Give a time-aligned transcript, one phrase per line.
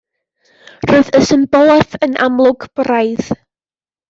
[0.91, 3.31] Roedd y symbolaeth yn amlwg braidd.